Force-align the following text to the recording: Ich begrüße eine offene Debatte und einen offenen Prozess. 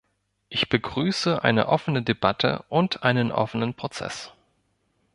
Ich 0.49 0.67
begrüße 0.67 1.43
eine 1.43 1.67
offene 1.67 2.01
Debatte 2.01 2.65
und 2.69 3.03
einen 3.03 3.31
offenen 3.31 3.75
Prozess. 3.75 4.31